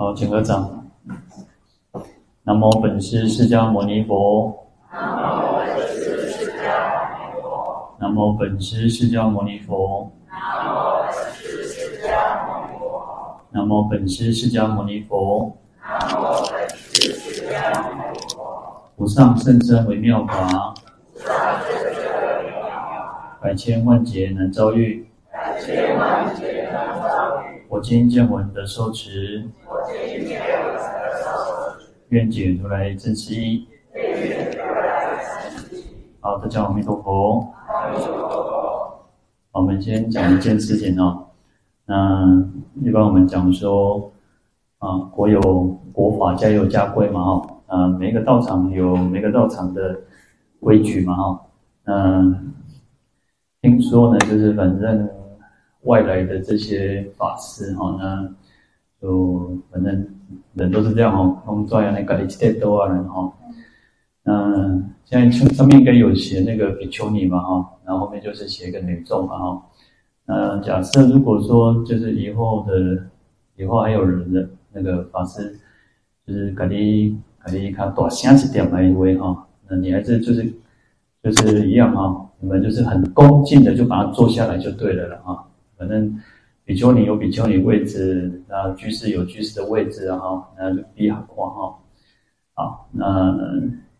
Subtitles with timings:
[0.00, 0.88] 好，请合掌。
[2.44, 4.66] 南无本师释迦牟尼佛。
[4.90, 8.00] 南无本师释迦牟尼佛。
[8.00, 10.10] 南无本师释迦牟尼佛。
[13.50, 15.54] 南无本师释迦牟尼佛。
[18.96, 20.72] 无上甚深微妙法。
[23.42, 25.06] 百千万劫难遭遇。
[25.30, 27.62] 百千万劫难遭遇。
[27.68, 29.46] 我今见闻得受持。
[32.10, 33.68] 愿解如来真实义。
[36.20, 37.54] 好，大家阿弥陀佛。
[37.68, 39.08] 阿弥陀佛。
[39.52, 41.28] 我们先讲一件事情哦。
[41.86, 42.26] 那
[42.82, 44.10] 一般我们讲说，
[44.78, 45.40] 啊，国有
[45.92, 47.56] 国法，家有家规嘛，哈。
[47.66, 49.96] 啊，每个道场有每个道场的
[50.58, 51.40] 规矩嘛，哈。
[51.84, 52.52] 嗯，
[53.62, 55.08] 听说呢，就是反正
[55.82, 58.28] 外来的这些法师，哈，那
[59.00, 60.16] 就反正。
[60.54, 63.32] 人都是这样哦，工作呀，那个一切都啊人哈。
[64.24, 69.62] 嗯，现在上面应该有写那个比丘尼嘛哈，然后后面就是写一个女众嘛哈。
[70.26, 73.06] 那假设如果说就是以后的
[73.56, 75.58] 以后还有人的那个法师，
[76.26, 80.52] 就是给你给你看多详细点来一位哈，那你还是就是
[81.22, 86.18] 就是一样哈，你们就是很恭敬的就把它坐下来就对了了哈，反正。
[86.70, 91.74] 比丘尼有比丘尼位置，那居士有居士的位置哈，那就比好话哈。
[92.54, 93.36] 好，那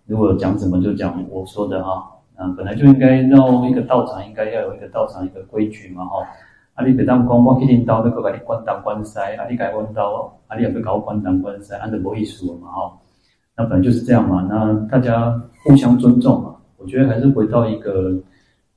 [0.06, 2.08] 如果讲什么就讲我说的哈。
[2.38, 6.24] 那本来就应该绕一个道场，应该要有一个道场一个规矩嘛哈。
[6.74, 12.98] 啊，你别当官我去领导那个把你关当关西，啊，你改关刀，啊，你也不搞关当关西，按照没意思嘛哈。
[13.56, 16.54] 那本来就是这样嘛，那大家互相尊重嘛。
[16.76, 18.14] 我觉得还是回到一个。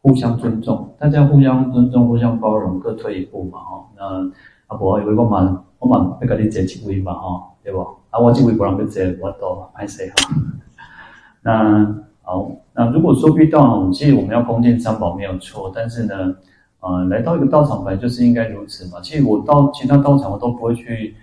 [0.04, 3.88] 互相尊重，大家互相尊重、互相包容，各退一步嘛，吼。
[3.98, 4.30] 那
[4.68, 7.80] 阿婆以为我嘛，我嘛要跟你坐一位嘛，吼，对不？
[8.10, 10.36] 啊，我这位不让你坐，我都歹势哈。
[11.42, 16.36] 那好，那如果说遇到，其实我们要恭敬三宝没有错，但是呢，
[16.82, 19.00] 呃，来到一个道场本来就是应该如此嘛。
[19.02, 21.16] 其实我到其他道场我都不会去，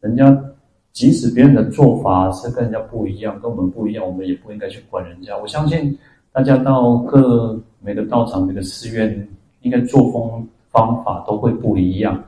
[0.00, 0.38] 人家
[0.92, 5.34] 即使别人的做法是跟人家不一样，跟我们不一样，我们也不应该去管人家。
[5.38, 5.98] 我相信
[6.32, 7.58] 大家到各。
[7.86, 9.28] 每个道场、每个寺院，
[9.60, 12.20] 应该作风方法都会不一样。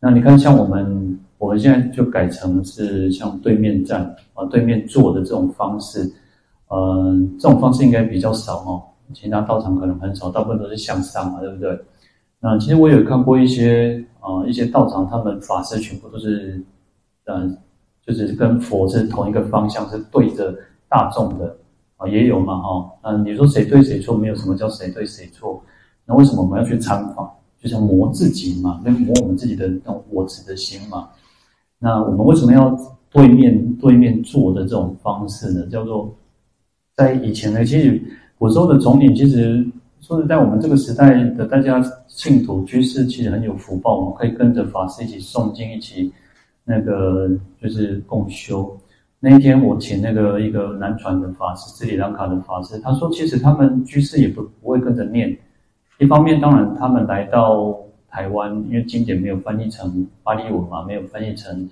[0.00, 4.02] 那你看，像我们，我们现在就改成是像对面站
[4.32, 6.10] 啊、对面坐的这种方式。
[6.68, 8.82] 嗯，这种方式应该比较少哦。
[9.12, 11.78] 其他道场可能很少，大部分都是向上嘛，对不对？
[12.40, 16.58] 那其实我有看过一些啊、一些道场，他们法师全部都是，
[17.26, 17.54] 嗯，
[18.06, 20.54] 就是跟佛是同一个方向，是对着
[20.88, 21.54] 大众的。
[21.96, 25.62] 啊，也有嘛，哈，嗯，你说谁对谁错，没有什么叫谁对谁错，
[26.04, 27.30] 那为什么我们要去参访？
[27.58, 31.08] 就像磨自己嘛，那磨我们自己的那种我执的心嘛。
[31.78, 32.70] 那我们为什么要
[33.10, 35.66] 对面对面坐的这种方式呢？
[35.70, 36.14] 叫做
[36.94, 38.00] 在以前呢，其实
[38.38, 39.66] 古时候的总领，其实
[40.00, 46.12] 说实在我们这个时代的大家信徒居士，其实很有福报，我们可以跟着法师一起诵经，一起
[46.62, 47.28] 那个
[47.60, 48.78] 就是共修。
[49.18, 55.36] 那一天，我请那个一个南传的法师，斯里兰卡的法师，他说，其实他们居士也不不会跟着念。
[55.98, 57.74] 一方面，当然他们来到
[58.08, 61.68] 台湾，因为经典没有翻译成巴利文嘛，没有翻译成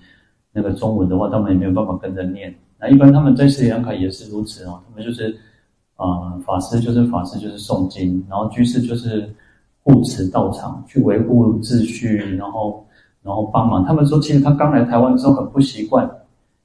[0.51, 2.53] 那个中文的话，他们也没有办法跟着念。
[2.79, 5.37] 那一般他们在斯里兰卡也是如此哦，他们就是
[5.97, 9.29] 啊、法师就是法师就是诵经，然后居士就是
[9.83, 12.85] 护持道场，去维护秩序，然后
[13.21, 13.85] 然后帮忙。
[13.85, 16.09] 他们说，其实他刚来台湾的时候很不习惯。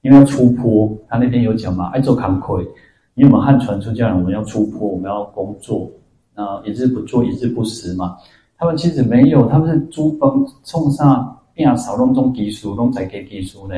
[0.02, 2.66] 因为要出坡，他那边有讲嘛，爱做扛亏。
[3.14, 5.90] 因为我们汉传出家人，我们要出坡，我们要工作，
[6.34, 8.16] 那一日不做，一日不食嘛。
[8.56, 13.74] 他们其实没有，他们是诸方冲上变少隆中低俗，拢在给低俗呢。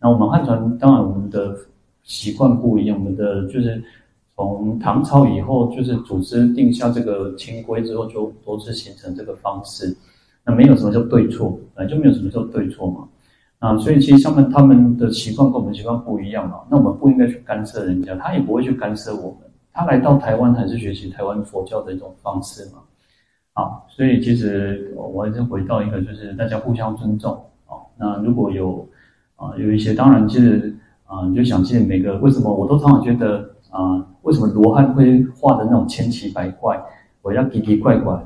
[0.00, 1.54] 那我们汉传当然我们的
[2.02, 3.80] 习惯不一样，我们的就是
[4.34, 9.94] 从唐朝以后，就是组织定下这个清规之后，就都是形成这个方式。
[10.44, 13.06] 那没有什么叫对错，本来就没有什么叫对错嘛。
[13.60, 19.48] 啊，所以其实他们他们的习惯跟我们习惯不一样嘛，那我们不应该去干涉人家，他也不会去干涉我们。
[19.72, 22.80] 他来到台湾还是学习台湾佛教的一种方式嘛。
[23.52, 27.34] 啊，所以其实我还是回到一个，就是大家互相尊重
[27.66, 27.76] 啊。
[27.98, 28.88] 那如果有
[29.36, 30.74] 啊有一些，当然其实
[31.04, 36.80] 啊，你就想其实每个为什么我都常常觉得啊，为什么罗汉会画的那种千奇百怪，
[37.20, 38.18] 我要奇奇怪怪。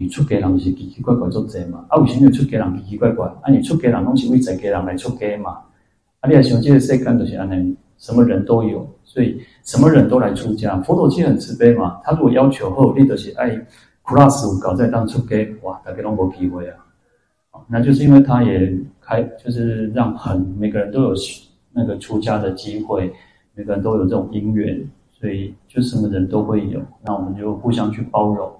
[0.00, 1.84] 你出家人是奇奇怪怪做贼嘛？
[1.90, 3.26] 啊，为什么出家人奇奇怪怪？
[3.42, 5.58] 啊，你出家人拢是为在家人来出家嘛？
[6.20, 10.80] 啊，你也想这个世间就是安尼，什么人都有，所以什么人都来出家。
[10.80, 13.54] 佛陀其实很慈悲嘛，他如果要求后，你就是爱
[14.00, 16.76] 苦拉斯搞在当出家，哇，大家拢无机会啊。
[17.68, 21.14] 那就是因为他也开，就是让很每个人都有
[21.74, 23.12] 那个出家的机会，
[23.54, 24.82] 每个人都有这种因缘，
[25.12, 26.80] 所以就什么人都会有。
[27.04, 28.50] 那我们就互相去包容。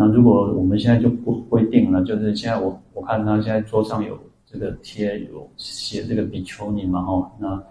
[0.00, 7.62] 那如果我们现在就不规定了，就是现在我我看他现在桌上有这个贴有写这个比丘尼嘛哈，那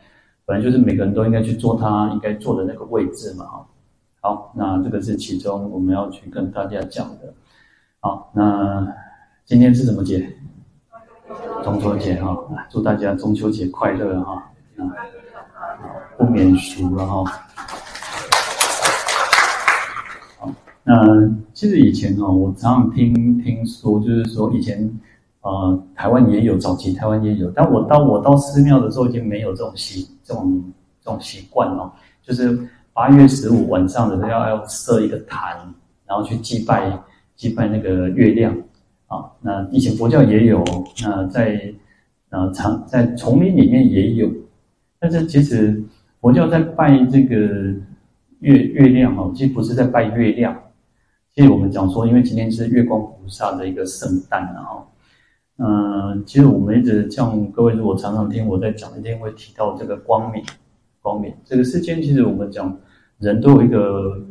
[0.45, 3.67] 本来就是每个人都应该去坐他应该坐的那个位置嘛哈。
[4.21, 7.33] 好，那这个是其中我们要去跟大家讲的。
[7.99, 8.87] 好，那
[9.43, 10.31] 今天是什么节？
[11.63, 12.37] 中秋节哈，
[12.69, 14.85] 祝大家中秋节快乐哈，啊，
[16.15, 17.23] 不免俗了哈。
[20.37, 20.53] 好，
[20.91, 24.89] 嗯其实以前哦，我常常听听说，就是说以前
[25.41, 30.63] 呃，台湾也有，早期台湾也有，但我到我到寺庙的时候，已经没有这种习这种
[31.03, 31.93] 这种习惯了，
[32.23, 32.57] 就是
[32.91, 35.57] 八月十五晚上的时候要要设一个坛，
[36.07, 36.91] 然后去祭拜
[37.35, 38.55] 祭拜那个月亮。
[39.07, 40.63] 啊，那以前佛教也有，
[41.03, 41.73] 那在
[42.29, 44.29] 呃长在丛林里面也有，
[44.99, 45.83] 但是其实
[46.21, 47.35] 佛教在拜这个
[48.39, 50.55] 月月亮哦，其实不是在拜月亮，
[51.39, 54.83] 其实我们讲说，因为今天是月光菩萨的一个圣诞，啊，
[55.55, 60.43] 嗯，其实我们一直像各位如果常常听我在讲，一定会提到这个光明，
[61.01, 62.77] 光明这个世间，其实我们讲
[63.19, 64.21] 人都有一个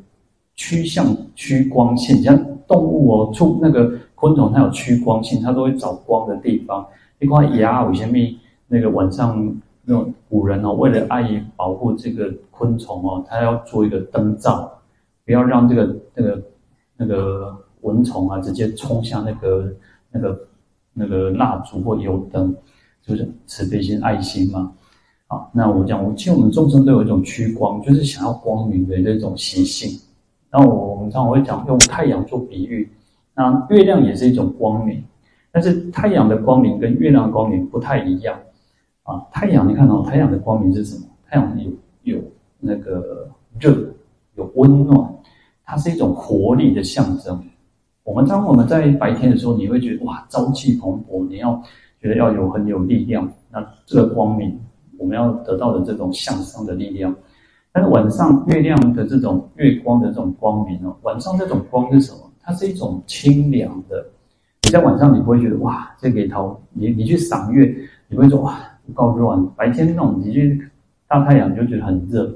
[0.55, 3.91] 趋向趋光性，像动物哦，出那个。
[4.15, 6.85] 昆虫它有趋光性，它都会找光的地方。
[7.21, 11.23] 一块牙有些咪那个晚上那种古人哦，为了爱
[11.55, 14.71] 保护这个昆虫哦，他要做一个灯罩，
[15.25, 16.43] 不要让这个那个
[16.99, 19.73] 那个蚊虫啊直接冲向那个
[20.11, 20.41] 那个
[20.93, 22.55] 那个蜡烛或油灯，
[23.01, 24.75] 就是慈悲心爱心嘛。
[25.29, 30.01] 啊，那我讲，我其实我们众生都有一种趋光，就是想要光明的这种习性。
[30.51, 32.91] 然后我们常常会讲用太阳做比喻。
[33.35, 35.05] 那月亮也是一种光明，
[35.53, 38.39] 但是太阳的光明跟月亮的光明不太一样
[39.03, 39.23] 啊。
[39.31, 41.05] 太阳，你看到太阳的光明是什么？
[41.29, 41.71] 太阳有
[42.15, 42.23] 有
[42.59, 43.29] 那个
[43.61, 43.77] 热，
[44.35, 45.15] 有温暖，
[45.69, 47.39] 它是一种活力的象征。
[48.03, 51.63] 我们当我们在白天的时候，你会觉得哇，朝气蓬勃，你要
[52.01, 53.31] 觉得要有很有力量。
[53.53, 54.59] 那这个光明，
[54.97, 57.15] 我们要得到的这种向上的力量。
[57.71, 62.21] 但是晚上月亮的这种月光的这种光明哦，晚上这种光是什么？
[62.41, 64.03] 它是一种清凉的，
[64.63, 67.77] 你在晚上你不会觉得哇，这个头你你去赏月，
[68.09, 69.37] 你会说哇不够热。
[69.55, 70.67] 白天那种你去
[71.07, 72.35] 大太阳你就觉得很热，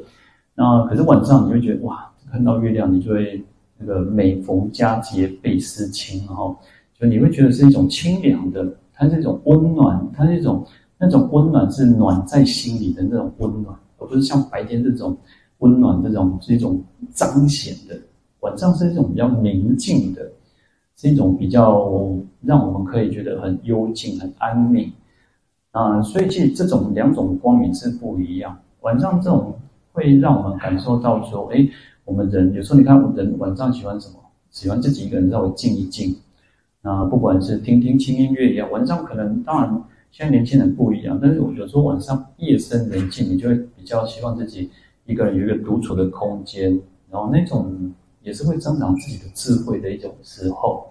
[0.54, 3.44] 那可是晚上你会觉得哇，看到月亮你就会
[3.76, 6.56] 那个每逢佳节倍思亲，然后
[6.98, 10.66] 就你会觉得是一种清凉的，它是一种温暖，它是一种
[10.98, 15.14] 那种温暖是暖在心里的那种温暖，而不是像白天这种
[15.58, 16.82] 温暖这种是一种
[17.12, 17.94] 彰显的。
[18.40, 20.32] 晚上是一种比较宁静的，
[20.96, 24.90] 是一种比较让我们可以觉得很幽静、很安宁
[25.72, 26.00] 啊。
[26.00, 28.58] 所以其实这种两种光明是不一样。
[28.80, 29.54] 晚上这种
[29.92, 31.68] 会让我们感受到说，哎，
[32.04, 34.16] 我们人有时候你看，人晚上喜欢什么？
[34.50, 36.14] 喜欢自己一个人稍微静一静。
[36.82, 44.70] 啊，不管是听听轻音乐一样，晚上可能当然现在年轻人不一样，但是我有时候晚上夜深人静，你就会比较希望自己
[45.06, 46.70] 一个人有一个独处的空间，
[47.10, 47.92] 然后那种。
[48.24, 50.86] 也是会增长自己的智慧的一种时候，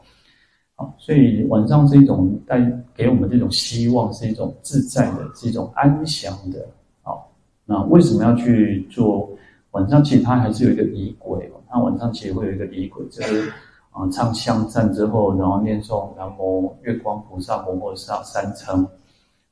[0.76, 2.60] 好，所以晚上是一种带
[2.94, 6.60] 给我们这种希望，是一种自在的，是一种安详的。
[7.02, 7.32] 好，
[7.64, 9.30] 那为什么要去做
[9.72, 10.04] 晚上？
[10.04, 11.60] 其实它还是有一个仪轨哦。
[11.70, 13.50] 它晚上其实会有一个仪轨，就是
[13.92, 18.88] 啊，唱香赞之后，然后念诵南无月光菩萨摩诃萨三称，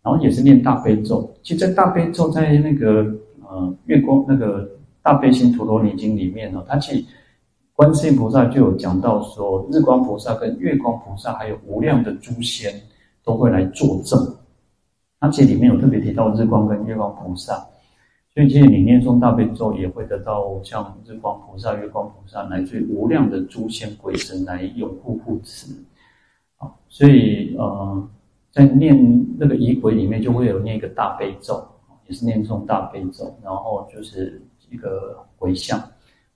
[0.01, 1.29] 然后也是念大悲咒。
[1.43, 3.05] 其实，在大悲咒在那个
[3.49, 4.69] 呃月光那个
[5.01, 7.05] 大悲心陀罗尼经里面呢，它其实。
[7.79, 12.73] 观世音菩萨就有讲到说，日光菩萨跟月光菩萨，还有无量的诸仙
[13.23, 14.19] 都会来作证。
[15.17, 17.65] 那这里面有特别提到日光跟月光菩萨，
[18.33, 25.73] 所以其实你念诵大悲咒也会得到像日光菩萨、月光菩萨乃至无量的诸仙鬼神来拥护护持。
[26.57, 28.09] 啊，所以呃，
[28.51, 31.65] 在念那个仪轨里面就会有念一个大悲咒，
[32.07, 35.81] 也是念诵大悲咒，然后就是一个回向。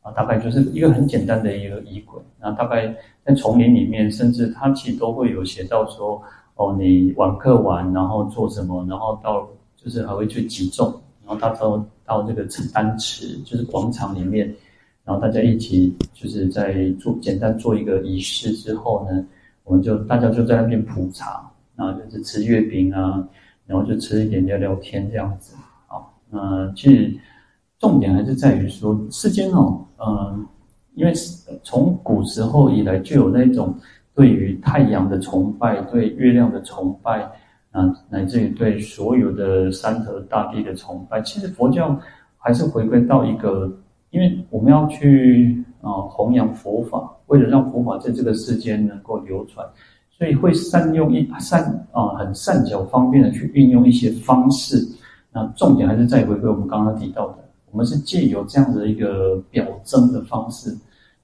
[0.01, 2.21] 啊，大概就是一个很简单的一个仪轨。
[2.37, 6.21] 那大概在丛林里面，甚至它其实都会有写到说，
[6.55, 9.47] 哦，你晚课完，然后做什么，然后到
[9.77, 10.93] 就是还会去集众，
[11.25, 14.47] 然后到到到这个承丹池，就是广场里面，
[15.03, 19.25] 然后大家一起就是在做简单做一个仪式之后呢，
[19.63, 23.27] 我们就大家就在那边普茶，然后就是吃月饼啊，
[23.65, 25.55] 然后就吃一点聊聊天这样子。
[25.87, 27.13] 啊，那其实。
[27.79, 30.47] 重点还是在于说，世间哦，嗯，
[30.93, 31.11] 因为
[31.63, 33.75] 从古时候以来就有那种
[34.15, 37.29] 对于太阳的崇拜，对月亮的崇拜，
[37.73, 41.99] 啊，乃至于对所有的山河大地的崇拜，其实佛教
[42.37, 43.69] 还是回归到一个，
[44.11, 49.67] 因为我们要去啊弘扬佛法，为了让佛法在这个世间能够流传，
[50.11, 54.77] 所以会善用一善啊很善巧方便的去运用一些方式。
[55.31, 57.37] 那重点还是在回归我们刚刚提到的，
[57.71, 60.69] 我们是借由这样子的一个表征的方式，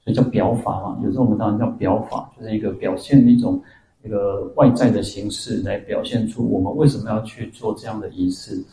[0.03, 0.97] 所以叫表法嘛。
[1.03, 3.61] 有时候我们当然叫表法，就是一个表现一种
[4.03, 8.63] 一个外在的形式来表现出我们为什么要去做这样的仪式。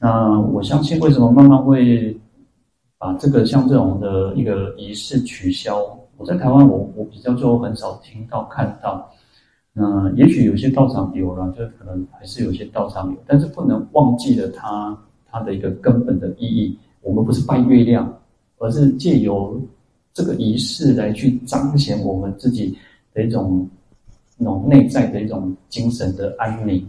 [0.00, 2.16] 那我相信为什么慢慢会
[2.98, 5.76] 把这个像这种的一个仪式取消？
[6.16, 9.08] 我在台湾我，我比较就很少听到看到。
[9.72, 14.98] 那也许有些道场有了，就可能还是有些道场有，但是不能忘记了它
[15.30, 16.76] 它的一个根本的意义。
[17.00, 18.12] 我们不是拜月亮，
[18.58, 19.60] 而是借由
[20.12, 22.76] 这个仪式来去彰显我们自己
[23.14, 23.68] 的一种
[24.38, 26.88] 那种内在的一种精神的安宁，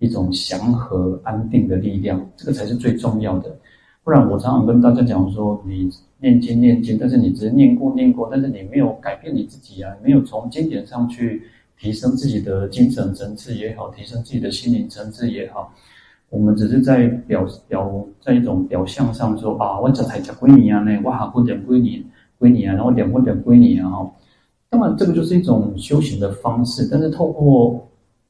[0.00, 3.56] 一种祥和安定的力量，这个才是最重要的。
[4.04, 5.88] 不然我常常跟大家讲说，你
[6.18, 11.42] 念经念经，但是你只是念过念过，但是你没有改变你自己啊，没有从经典上去。
[11.80, 15.72] 提升自己的精神层次也好，提升自己的心灵层次也好，
[16.28, 22.04] 我们只是在表表在一种表象上说啊，我这才叫归你啊，呢，我好过点归你
[22.36, 24.12] 归你啊，然后点过点归你啊，哈。
[24.70, 27.86] 那么这个就是一种修行的方式，但是透过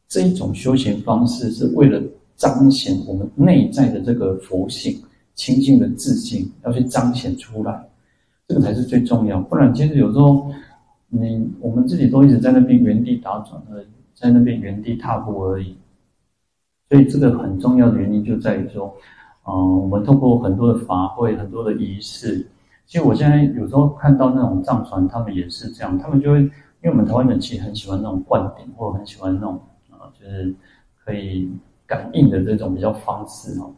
[0.09, 2.02] 这一种修行方式，是为了
[2.37, 5.00] 彰显我们内在的这个佛性、
[5.35, 7.88] 清净的自信，要去彰显出来，
[8.47, 9.40] 这个才是最重要。
[9.40, 10.50] 不然，其实有时候。
[11.11, 15.75] 你我们自己都一直在那边原地打转而已，在那边原地踏步而已。
[16.90, 18.95] 所以这个很重要的原因就在于说，
[19.47, 22.47] 嗯、我们透过很多的法会、很多的仪式，
[22.88, 26.50] 其实我现在有时候看到那种藏传，他们也是这样，他们就会，因
[26.85, 30.54] 为我们台湾人其实很喜欢那种灌顶，或者很喜欢那种啊、就是
[31.04, 31.52] 可以
[31.87, 33.75] 感应的这种比较方式哦。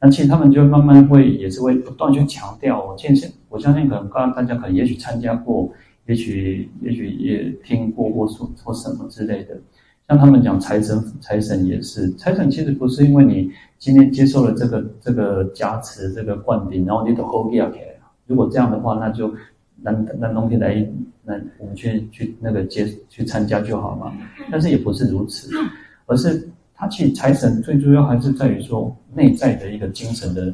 [0.00, 2.84] 那其实他们就慢慢会也是会不断去强调。
[2.84, 5.70] 我见现我相信可能刚刚大家可能也许参加过。
[6.06, 9.58] 也许也许也听过或说或什么之类的，
[10.06, 17.93] 像他们讲财神，财神也是财神，其实不是因为你今天接受了这个这个加持，这个灌顶，然后你都 hold 起来。
[18.26, 19.34] 如果这样的话，那就
[19.80, 20.86] 那那东西来，
[21.22, 24.12] 那我们去去那个接去参加就好嘛。
[24.50, 25.50] 但是也不是如此，
[26.06, 30.52] 而是他其实财神最主要还是在于说内在的一个精神的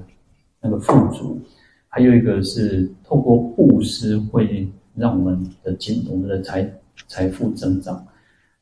[0.60, 1.40] 那个富足，
[1.88, 4.68] 还有一个是透过布施会。
[4.96, 6.68] 让我们的金，我们的财
[7.06, 8.04] 财富增长，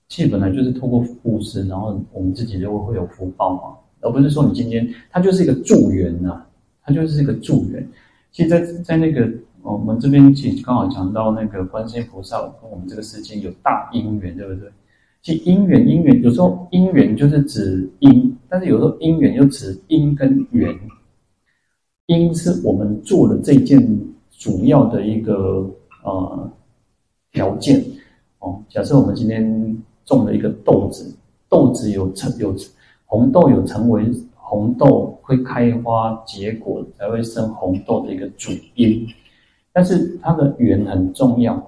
[0.08, 6.44] 其实本来就是透过布施，然后我们自己就会有福报嘛，而不是说你今天它就是一个助缘呐，
[6.82, 7.84] 它就是一个助缘。
[8.30, 9.28] 其实在，在那个
[9.62, 14.70] 我们这边，其实刚好讲到那个观世音菩萨跟我们这个世间有大因缘，对不对？
[15.23, 20.78] 其实因缘因缘，有时候因缘就是指因，但是有时候因缘又指因跟缘。
[22.06, 25.68] 因是我们做的这件主要的一个。
[26.04, 26.50] 呃，
[27.32, 27.85] 条件
[28.38, 31.14] 哦，假设我们今天种了一个豆子，
[31.50, 32.54] 豆子有成有
[33.04, 34.11] 红豆有成为
[34.48, 39.06] 红豆会开花结果才会生红豆的一个主因，
[39.74, 41.62] 但是它的缘很重要，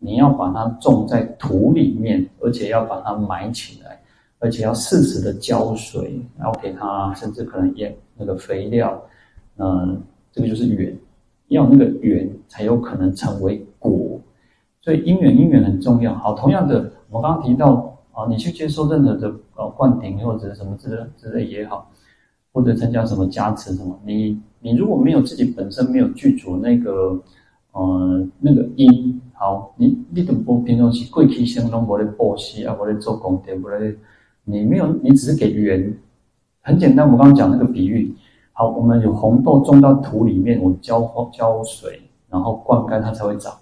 [0.00, 4.00] 你要把它种在土里面，而且要把它埋起来，
[4.40, 9.00] 而且要适时的浇水，然后给它甚至可能也那个肥料，
[9.58, 10.92] 嗯、这个就是缘。
[11.48, 14.18] 要那个缘才有可能成为果，
[14.80, 16.14] 所以因缘因缘很重要。
[16.14, 21.88] 好，同样的，我刚刚提到啊，你去接受任何的呃灌顶或者什么之类之类也好，
[22.54, 27.20] 或者参加什么加持什么，你你如果没有自己本身没有具足那个
[27.72, 33.92] 呃那个因，好，你你都不平常是贵气相当，我来布施啊，我来做功德，我来，
[34.44, 35.92] 你没有，你只是给缘，
[36.62, 37.10] 很简单。
[37.10, 38.14] 我刚刚讲那个比喻。
[38.52, 41.00] 好，我们有红豆种到土里面，我浇
[41.32, 43.52] 浇水，然后灌溉它才会长。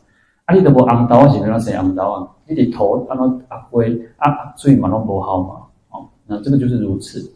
[0.44, 2.28] 啊，你都无红豆啊，是那谁红豆啊？
[2.46, 5.49] 你的头啊，那阿灰啊，所以嘛拢不好嘛。
[5.92, 7.32] 哦，那这个就是如此。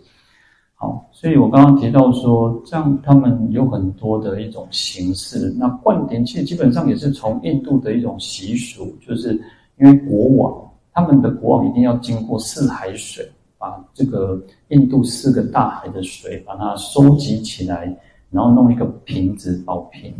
[0.76, 5.52] 好，所以我刚刚提到说，这样他们有很多的一种形式。
[5.58, 9.32] 那灌顶其实基本上也是从印度的一种习俗，就是
[9.78, 13.28] 因为国王他们的国王一定要经过四海水。
[13.58, 17.84] 把这个印度四个大海的水，把它收集起来，
[18.30, 20.14] 然后弄一个瓶子宝瓶。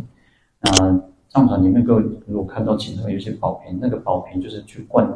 [0.59, 0.99] 那
[1.29, 5.07] 藏传里面各位如果看到其中有些宝瓶，那个宝瓶就是去灌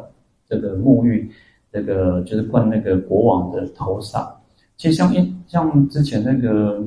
[0.48, 1.32] 这个沐浴，
[1.74, 4.32] 这个就是灌那个国王的头上。
[4.82, 6.84] 其实像英像之前那个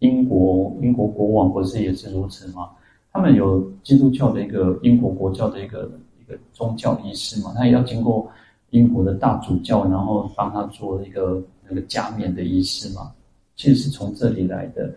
[0.00, 2.68] 英国英国国王不是也是如此吗？
[3.10, 8.28] 他们有基督教的一个英国国教的一个一个宗教仪式嘛，他也要经过。
[8.68, 13.12] 英国的大主教，然后帮他做一个那个加冕的仪式嘛，
[13.54, 14.90] 其实是从这里来的。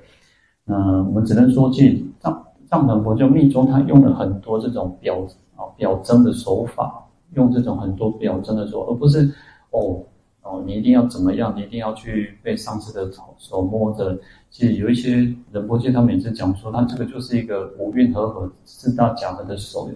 [0.67, 5.27] 嗯，我们只能说，其实藏藏传佛教密宗，他用了很多这种表
[5.57, 9.29] 啊表征的手法，用这种很多表征的手法，而不是
[9.71, 10.01] 哦。
[10.45, 11.51] 哦，你一定要怎么样？
[11.57, 14.15] 你一定要去被上司的手手摸着。
[14.51, 19.89] 其实有一些仁波切，他们也是讲说，他这个就是一个五蕴和合四大假合的手，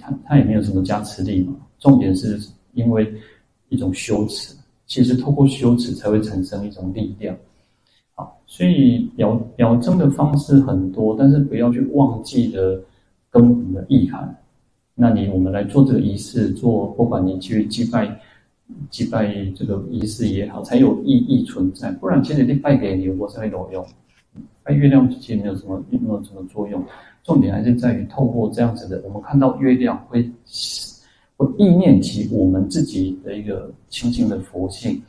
[0.00, 1.54] 他他也没有什么加持力嘛。
[1.78, 2.40] 重点是
[2.72, 3.14] 因为
[3.68, 4.56] 一种羞耻，
[4.86, 7.36] 其实透过羞耻才会产生一种力量。
[8.14, 12.82] 好，所以表表征的方式很多，但是不要去忘记了
[13.28, 14.34] 根本的意涵。
[14.94, 18.18] 那你我们来做这个仪式，做不管你去祭拜。
[18.90, 21.90] 祭拜这个仪式也好，才有意义存在。
[21.92, 23.86] 不然，其实你拜给牛，我是没有用。
[24.62, 26.84] 拜月亮其实没有什么，没有什么作用。
[27.24, 30.30] 重点还是在于透过这样子的，我们看到月亮会
[31.36, 35.02] 会意念起我们自己的一个清净的佛性。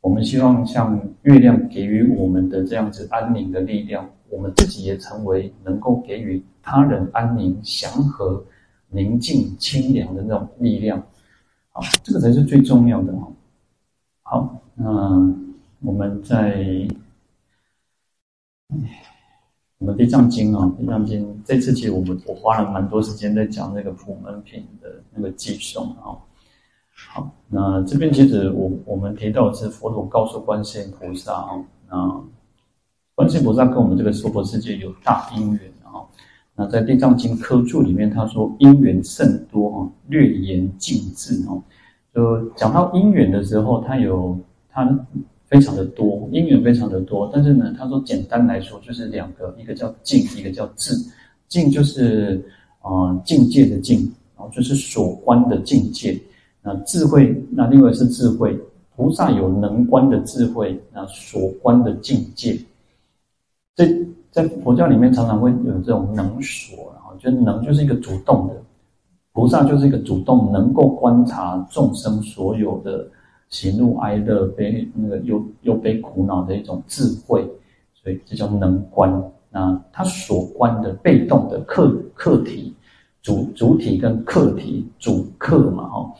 [0.00, 8.42] 我们希望像月亮给予我们的这样子安宁的力量，我们自己也成为能够给予他人安宁、祥和、
[8.90, 11.02] 宁静、清凉的那种力量。
[12.02, 13.32] 这个才是最重要的哦。
[14.22, 14.84] 好，那
[15.80, 16.88] 我们在
[19.78, 26.18] 我们《地藏经》啊，《地藏经》这次其实我们我花了蛮多时间在讲那个普门品的那个寄送啊。
[27.10, 32.24] 好，那这边其实我我们提到的是佛陀告诉观世音菩萨啊，那
[33.14, 35.72] 观世音菩萨跟我们这个娑婆世界有大因缘。
[36.60, 41.62] 那在《地藏经》科注里面，他说因缘甚多啊，略言尽字哦。
[42.12, 44.36] 就讲到因缘的时候，它有
[44.68, 45.06] 它
[45.46, 47.30] 非常的多，因缘非常的多。
[47.32, 50.92] 但是呢，他说简单来说就是两个，一个叫境，一个叫智。
[51.46, 52.44] 境就是
[52.80, 54.00] 啊、境界的境，
[54.36, 56.20] 然后就是所观的境界。
[56.60, 58.58] 那智慧，那另外是智慧，
[58.96, 62.58] 菩萨有能观的智慧，那所观的境界。
[63.76, 63.86] 这
[64.30, 68.54] 在佛教里面常常会有这种能所，然后就能就是一个主动的，
[69.32, 73.08] 菩萨就是一个主动能够观察众生所有的
[73.48, 77.42] 喜怒哀乐悲那个忧忧悲苦恼的一种智慧，
[77.94, 79.10] 所以这叫能观。
[79.50, 82.74] 那他所观的被动的客客体
[83.22, 86.12] 主主体跟客体主客嘛，哈，哦，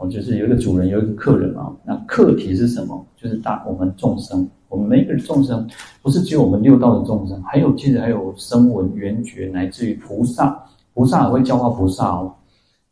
[0.00, 1.70] 我就是有一个主人有一个客人啊。
[1.84, 3.06] 那客体是什么？
[3.18, 4.48] 就是大我们众生。
[4.70, 5.68] 我们每一个人众生，
[6.00, 12.32] 不是只有我们六道的众生，还有其实还有声闻缘觉，乃至于菩萨，菩萨也会教化菩萨哦。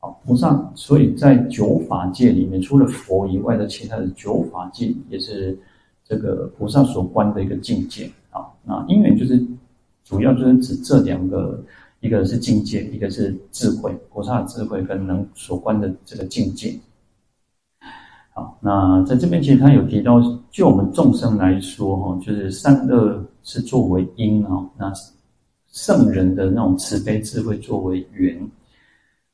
[0.01, 5.57] 好，菩萨，所以在九法界里面，除了佛以外的其他的九法界，也是
[6.05, 8.43] 这个菩萨所观的一个境界啊。
[8.65, 9.41] 那因缘就是
[10.05, 11.63] 主要就是指这两个，
[12.01, 16.77] 一个是境界，一个是智慧，菩萨的智慧跟能所观的这个境界。
[18.39, 24.93] 好，那在这边其实他有提到，就我们众生来说，哈，就是善恶是作为因啊，那
[25.73, 28.41] 圣人的那种慈悲智慧作为缘。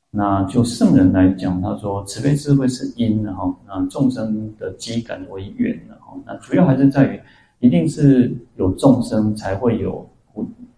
[0.09, 7.19] 那就圣人来讲，他说慈悲智慧是因，然后那众生的机感为缘，然后那主要还是在于，
[7.59, 10.03] 一定是有众生才会有，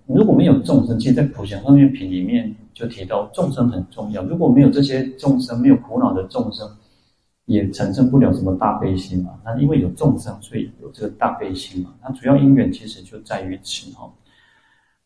[0.06, 6.70] 如果没有众生，其实，在普贤方便品里面就提到众生很重要，如果没有这些众生，没有苦恼的众生。
[7.48, 9.40] 也产生不了什么大悲心嘛？
[9.44, 11.94] 那因为有众生，所以有这个大悲心嘛。
[12.04, 14.12] 那主要因缘其实就在于此哈。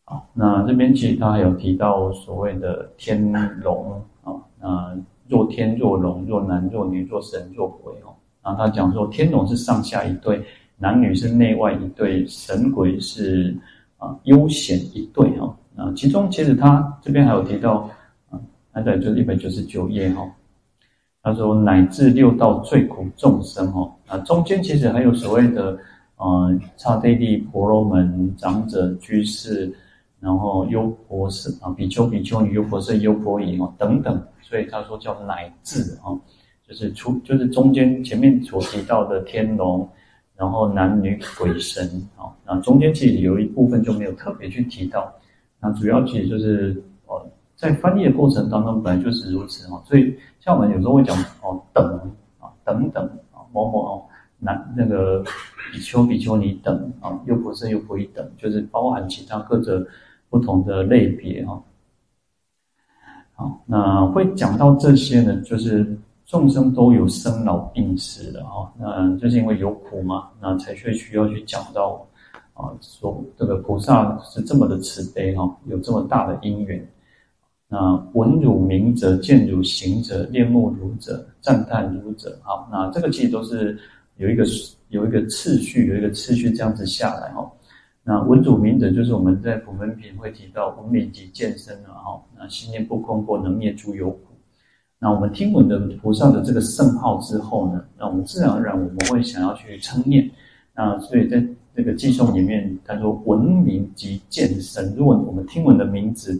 [0.04, 8.10] 好，那这边其实他还有提到所谓的天龙啊，那若天若龙，若男若女，若神若鬼哦。
[8.42, 10.44] 然后他讲说，天龙是上下一对，
[10.78, 13.56] 男女是内外一对，神鬼是
[13.98, 15.56] 啊幽显一对哈。
[15.76, 17.88] 那其中其实他这边还有提到
[18.30, 18.40] 啊，
[18.72, 20.28] 那在就是一百九十九页哈。
[21.24, 25.78] 他说：“乃至六道最苦众生哦，啊，中间其实还有所谓的，
[26.16, 29.72] 呃，刹帝利、婆罗门、长者、居士，
[30.18, 36.20] 然后优婆塞啊，比丘、比丘尼、优婆塞、优婆夷哦等等，所以他说叫乃至哦，
[36.66, 39.88] 就是出就是中间前面所提到的天龙，
[40.36, 45.12] 然后男女鬼神啊，那中间其实有一部分就没有特别去提到，
[45.60, 46.82] 那主要其实就是。”
[47.62, 51.84] 在翻译的过程当中，本来就是如此哈，所以像我们有时候会讲哦，等
[52.40, 54.02] 啊，等等啊，某某哦，
[54.40, 55.22] 男那个
[55.72, 59.86] 比丘、比丘尼等啊，优婆塞、优婆夷等，就是包含其他各个
[60.28, 61.62] 不同的类别哈。
[63.34, 65.96] 好，那会讲到这些呢，就是
[66.26, 72.04] 众生都有生老病死的哈，那就是因为有苦嘛，那才需要去讲到
[72.54, 76.84] 啊，说这个菩萨是这么的慈悲哈，有这么大的因缘。
[77.72, 82.38] 那闻汝名者，见汝行者，恋慕汝者，赞叹汝者。
[82.42, 83.78] 好，那这个其实都是
[84.18, 84.44] 有一个
[84.90, 87.50] 有一个次序，有一个次序这样子下来哈。
[88.04, 92.22] 那闻汝名者，就是我们在普门品会提到闻名即见身了哈。
[92.36, 94.18] 那心念不空过，能灭诸有苦。
[94.98, 100.30] 那我们听闻的菩萨的这个圣号之后呢，那我们自然而然我们会想要去称念。
[100.76, 101.42] 那所以在
[101.74, 104.94] 这个偈颂里面，他说闻名即见身。
[104.94, 106.38] 如果我们听闻的名字，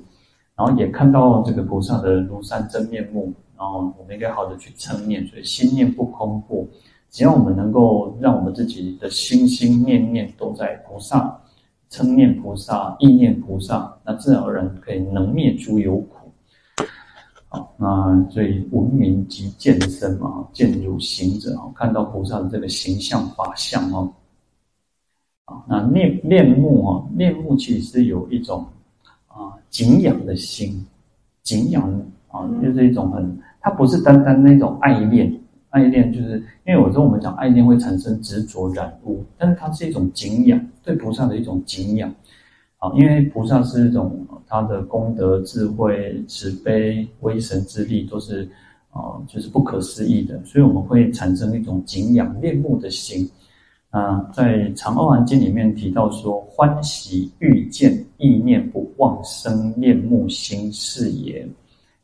[0.62, 6.64] 然后也看到这个菩萨的庐山真面目，然后我们应该好的去称念，所以心念不空过，
[7.10, 11.36] 只要我们能够让我们自己的心心念念都在菩萨，
[11.90, 16.30] 称念菩萨，意念菩萨，那自然而然可以能灭诸有苦。
[17.48, 24.12] 好，那所以闻名即见身嘛，见如行者啊，看到菩萨的这个形象法相哦。
[25.46, 28.64] 啊，那恋恋慕啊，恋慕其实是有一种。
[29.72, 30.86] 啊，敬仰的心，
[31.42, 31.90] 敬仰
[32.28, 35.34] 啊，就是一种很，它不是单单那种爱恋，
[35.70, 42.14] 爱恋就是因为有时候我们讲爱恋会产生执着染污，但是它是一种敬仰，对菩萨的一种敬仰。
[42.78, 48.48] 啊，因为菩萨是一种他的功德、智慧、慈悲、威神之力都是
[48.90, 53.30] 啊，就是不可思议的，所以我们会产生一种敬仰、恋慕的心。
[53.92, 61.46] 啊，在《长阿含经》里面提到说，欢喜欲见，意念不忘生念目心是也。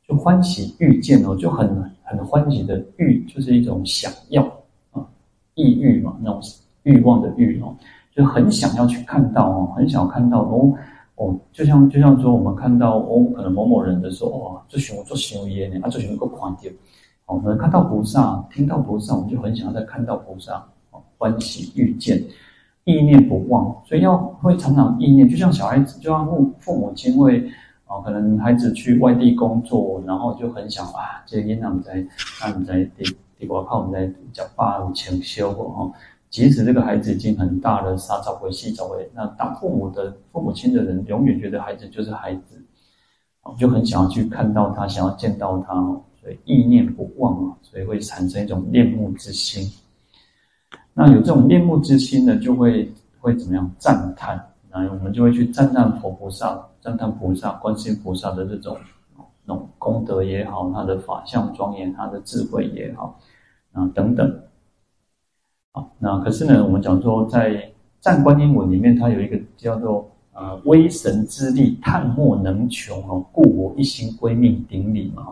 [0.07, 1.67] 就欢喜欲见哦，就很
[2.03, 4.43] 很欢喜的欲，就是一种想要
[4.91, 5.01] 啊，
[5.55, 6.39] 意欲嘛，那种
[6.83, 7.75] 欲望的欲哦，
[8.15, 10.71] 就很想要去看到哦，很想要看到哦
[11.15, 16.71] 哦，就像就像说我们看到哦，可能某某人的时候哦，这熊做熊耶呢，啊，这熊够狂点
[17.25, 20.63] 哦，我们看到菩萨，听到菩萨，我们就很想要再看到菩萨。
[21.19, 22.23] 欢喜遇见，
[22.85, 27.51] 意念不忘，所以要会常常意念，就像小孩子，就像父父母亲会
[27.87, 31.95] 啊、可能孩子去外地工作，然后就很想啊，这个我们在，
[32.41, 35.91] 那我们在地地瓜靠我们在叫爸有请修过哈。
[36.31, 42.63] 即使这个孩子已经很大了，三十岁、四十岁，那当父母的父母亲的人，永远觉得孩子就是孩子，
[43.59, 49.67] 就很想要去看到他，想要见到他哦，所以意念不忘啊，所以会产生一种恋慕之心。
[50.99, 54.45] 那有这种恋慕之心呢，就会会怎么样赞叹？
[54.69, 58.77] 那我们就会去赞叹佛菩萨、赞叹菩萨、观世音菩萨的这种
[59.45, 63.17] 那种功德也好，他的法相庄严，他的智慧也好，
[63.71, 64.41] 啊等等。
[65.71, 75.29] 好，那可是呢，我们讲说在赞观音文里面，它有一个叫做呃威神之力，叹莫能穷哦，故我一心归命顶礼嘛。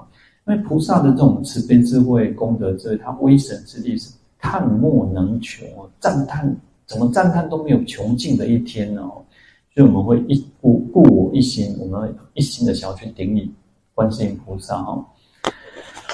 [0.47, 4.16] 因为菩萨的这种慈悲智慧功德，这他威神之力是。
[4.39, 5.67] 叹莫能穷，
[5.99, 9.23] 赞叹怎么赞叹都没有穷尽的一天哦？
[9.75, 13.53] 所以我们会一故故我一心，我们一心的想要去顶礼
[13.95, 15.05] 观世音菩萨哦。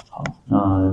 [0.09, 0.93] 好，那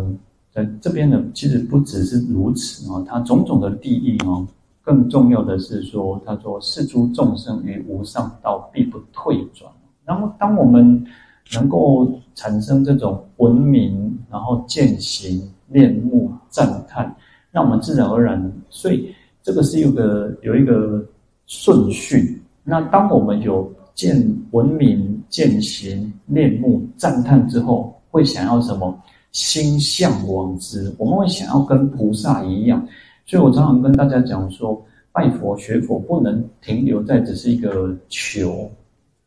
[0.51, 4.45] 在这边呢，其实不只是如此啊，它种种的利益啊，
[4.83, 9.71] 更重要的是说，他说是诸众生于无上道必不退转。
[10.05, 11.05] 然后当我们
[11.53, 17.15] 能够产生这种文明，然后践行、面目、赞叹。
[17.51, 21.03] 那我们自然而然，所以这个是有个有一个
[21.47, 22.39] 顺序。
[22.63, 24.15] 那当我们有见
[24.51, 28.95] 闻名、见行、面目、赞叹之后，会想要什么？
[29.31, 32.87] 心向往之，我们会想要跟菩萨一样。
[33.25, 34.79] 所以我常常跟大家讲说，
[35.11, 38.69] 拜佛学佛不能停留在只是一个求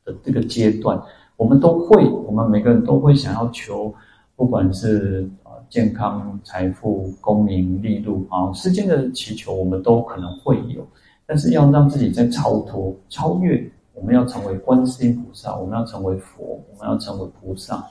[0.04, 1.00] 的这个阶段。
[1.36, 3.92] 我们都会，我们每个人都会想要求，
[4.36, 5.28] 不管是。
[5.72, 10.86] 健康、财富、功名利禄啊，世间的祈求我们都可能会有，
[11.24, 17.82] 但是要让自己在超脱、超越，我们要成为观世音菩萨，我们要成为佛，我们要成为菩萨，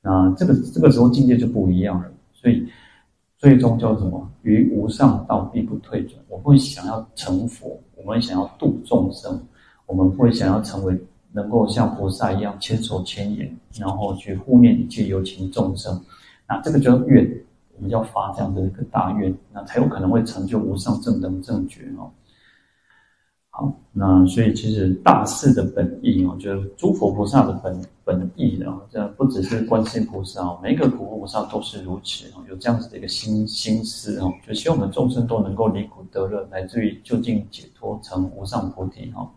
[0.00, 2.10] 那这个这个时候境界就不一样了。
[2.32, 2.66] 所以
[3.38, 4.28] 最终叫什么？
[4.42, 6.20] 于无上道必不退转。
[6.28, 9.40] 我们会想要成佛，我们想要度众生，
[9.86, 16.02] 我们会想要成为能够像菩萨一样千手千眼，然后去护念一切有情众生。
[16.48, 17.44] 那这个叫愿，
[17.76, 22.10] 我们要发这样的一个大愿，那才有可能会成就无上正等正觉哦。
[23.48, 39.30] 好，那所以其实大事的本意哦，就是诸佛菩萨的本本意啊，这不只是观世音菩萨哦，每一个普佛菩萨都是如此哦，有这样子的一个心心思哦，就希望我们众生都能够离苦得乐，乃至于究竟解脱成无上菩提哈。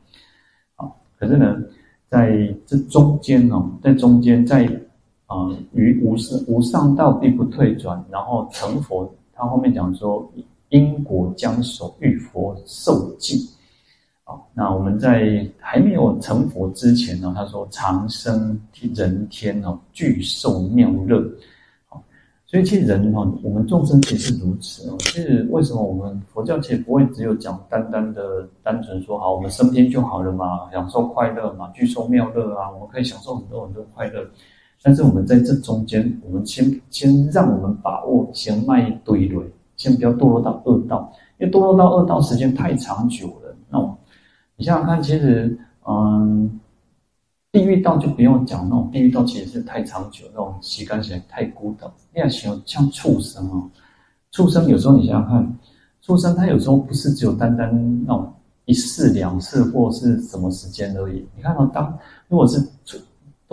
[0.76, 1.56] 好，可是呢，
[2.10, 4.70] 在这中间哦，在中间在。
[5.28, 9.12] 啊，于无上无上道必不退转，然后成佛。
[9.34, 10.32] 他后面讲说，
[10.70, 13.50] 因果将熟，欲佛受记。
[14.24, 18.60] 好，那我们在还没有成佛之前呢，他说长生
[18.94, 21.24] 人天哦，具受妙乐。
[22.48, 24.96] 所以其实人哈，我们众生其实是如此哦。
[25.00, 34.26] 其实为什么我们佛教其实不会只有讲单单的单纯说好，我们升天就好了嘛，享受快乐嘛，具受妙乐啊，我们可以享受很多很多快乐。
[34.82, 43.56] 但是我们在这中间，我们先先让我们把握先迈对垒，先不要堕落到恶道，因为堕落到恶道时间太长久了。
[43.70, 43.80] 那
[44.58, 45.58] 你想想看，其实
[45.88, 46.60] 嗯。
[47.52, 51.86] 地狱道就不用讲，那种地狱道其实是太长久，那种习惯起来太孤独。
[52.14, 53.70] 你要想像畜生哦，
[54.30, 55.58] 畜生有时候你想想看，
[56.02, 58.30] 畜生他有时候不是只有单单那种
[58.66, 61.26] 一次两次或是什么时间而已。
[61.34, 62.60] 你看到当如果是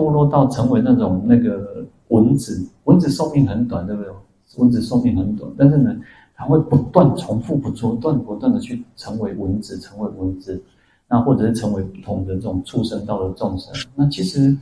[0.03, 4.11] 堕落到成为那种那个蚊子，蚊子寿命很短，对不对？
[4.57, 5.97] 蚊子寿命很短，但是呢，
[6.35, 10.61] 它会不断重复，不断不断的去成为蚊子，成为蚊子。
[11.09, 14.57] 那或者是成为不同的这种畜生道的众生，那其实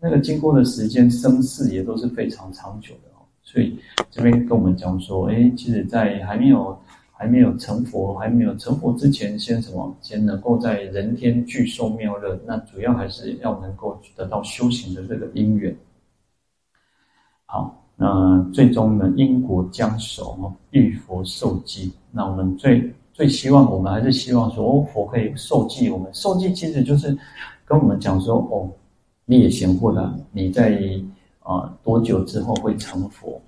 [0.00, 3.20] 那个经过的时间生死也都是非常长久的哦。
[3.42, 3.78] 所以
[4.10, 6.74] 这边跟我们讲说，哎，其实，在还没有
[7.20, 9.94] 还没有成佛，还没有成佛之前，先什么？
[10.00, 12.40] 先能够在人天具受妙乐。
[12.46, 15.76] 那主要还是要能够得到修行的这个因缘。
[17.44, 21.92] 好，那最终呢，因果将熟，遇佛受记。
[22.10, 22.90] 那我们最。
[23.12, 26.08] 最希望我们还是希望说，哦，佛可以受记我们。
[26.14, 27.14] 受记其实就是
[27.66, 28.70] 跟我们讲说，哦，
[29.26, 30.80] 你也行过了，你在
[31.40, 33.38] 啊、呃、多久之后会成佛？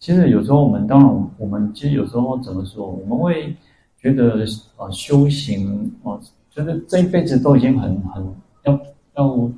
[0.00, 2.86] 其实有时候我们当然，我们其实有时候怎么说？
[2.88, 3.54] 我们会
[4.00, 4.44] 觉得
[4.76, 8.24] 啊、呃，修行哦，就是这一辈子都已经很很
[8.64, 8.80] 要
[9.16, 9.50] 要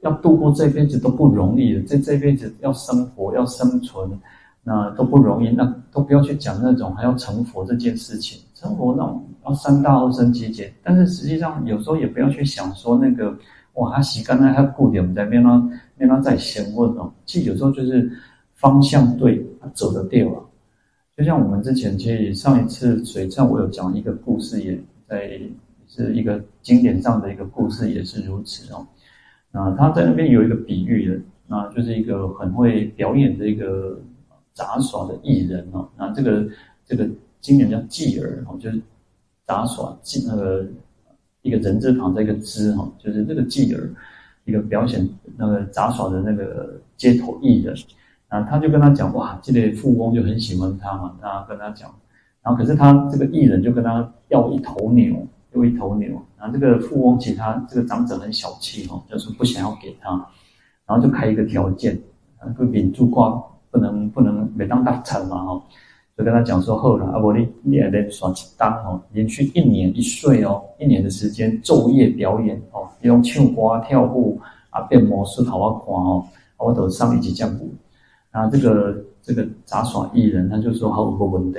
[0.00, 1.82] 要度过这一辈子都不容易了。
[1.86, 4.10] 这这辈子要生活要生存，
[4.62, 8.40] 那都不容易，那都不要去讲那种还要成佛这件事情。
[8.54, 13.36] 生活那种要三大二生集结，但是实际上有时候也不要去想说那个
[13.74, 17.12] 哇，他洗干净，他固定我们在边呢，边呢在闲问哦。
[17.26, 18.10] 其实有时候就是
[18.54, 20.42] 方向对，走得掉啊。
[21.16, 25.40] 就像我们之前其实上一次水忏我有讲一个故事，也在
[25.86, 28.86] 是一个经典上的一个故事，也是如此哦。
[29.50, 34.00] 那他在那边有一个比喻的，那就是一个很会表演的一个
[34.52, 35.88] 杂耍的艺人哦。
[35.96, 36.48] 那这个
[36.86, 37.08] 这个。
[37.44, 38.80] 经典叫继儿哈，就是
[39.46, 40.66] 杂耍继那个
[41.42, 43.90] 一个人字旁在一个之哈，就是这个继儿
[44.46, 47.76] 一个表演那个杂耍的那个街头艺人，
[48.34, 51.88] 啊，他就跟他讲哇，这个富翁就很喜欢他嘛，他跟他讲，
[52.42, 55.14] 然后可是他这个艺人就跟他要一头牛，
[55.52, 60.10] 要一头牛，然后这个富翁其实他这个长者很小气哦，就是不想要给他，
[60.84, 61.96] 然后就开一个条件，
[62.38, 65.62] 啊，不秉住光不能不能每当大产嘛哈。
[66.18, 76.24] 就跟他讲说，后来啊，我你你还得耍几单哦，连续一年一岁哦，一年的时间昼夜表演哦，用唱歌跳舞啊，变魔术好好看哦，
[76.58, 77.68] 我都上一集讲过。
[78.34, 81.58] 啊这个这个杂耍艺人他就说好无问题，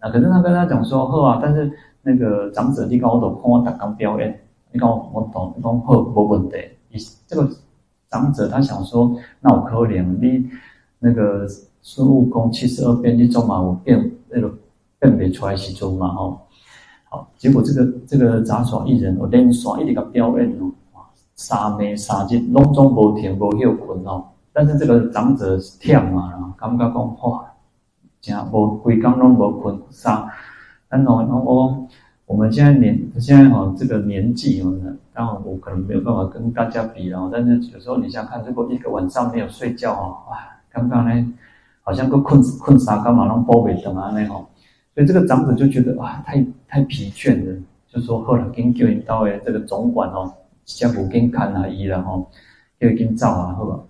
[0.00, 6.56] 那可是他跟他讲说好啊，但是那个长者你讲我都看我打刚表演，你讲我懂，你讲好无问题。
[6.90, 7.48] 你这个
[8.10, 10.48] 长者他想说，那我可怜你
[10.98, 11.48] 那个。
[11.82, 14.52] 孙悟空七十二变一种嘛，我变那个
[14.98, 16.38] 辨别出来是种嘛哦，
[17.08, 20.70] 好，结果这个这个杂耍艺人，我连耍一个表演哦，
[21.36, 27.44] 三暝三日拢总无停无休困哦，但是这个长者是忝嘛，然后感觉讲哇，
[28.20, 30.28] 真无规工拢无困啥，
[30.88, 31.88] 然后然后我
[32.26, 34.72] 我们现在年现在哈这个年纪哦，
[35.12, 40.38] 当然我可能没有办法跟大家比了，但是有时候你想看，如果一个晚上没有睡觉哦，哇，
[40.70, 41.32] 刚刚呢？
[41.82, 44.46] 好像个困困啥干嘛拢包围等啊那吼，
[44.94, 47.58] 所以这个长者就觉得哇，太太疲倦了，
[47.88, 50.30] 就说后来跟叫引到诶这个总管哦，
[50.66, 52.30] 先不跟看阿姨了吼，
[52.78, 53.80] 就跟照啊好吧，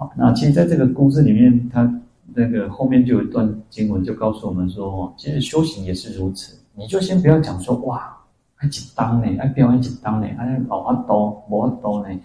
[0.00, 2.00] 好，那其实在这个故事里面，他
[2.32, 8.16] 那个后面就有一段经文就告诉我们说，其实修行也是如此，你就先不要讲说哇，
[8.54, 12.16] 还紧张呢，还表演紧张呢，还老阿多无多呢，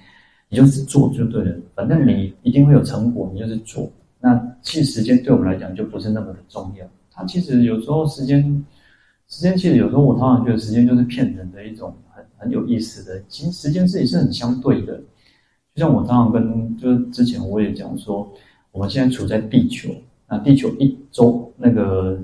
[0.49, 3.89] 你就是做就对了，反正你一定会有成果，你就是做。
[4.19, 6.85] 那其实时间对我们来讲就不是那么的重要。
[7.11, 8.63] 它其实有时候时间，
[9.27, 13.19] 时间其实有时候我常常觉得时间就是骗人的一种很很有意思的。
[13.27, 15.01] 其实时间自己是很相对的。
[15.75, 18.31] 就像我常常跟就是之前我也讲说，
[18.71, 19.89] 我们现在处在地球，
[20.27, 22.19] 那地球一周那个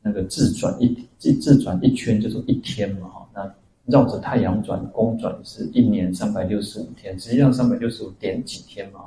[0.00, 3.28] 那个自转一自自转一圈就是一天嘛哈。
[3.34, 3.54] 那
[3.86, 9.00] 绕着太阳转公转是一年三百六十五天，实际上三百六十五点几天嘛。